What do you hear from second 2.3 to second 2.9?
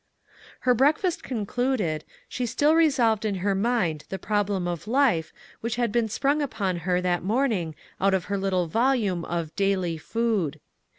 still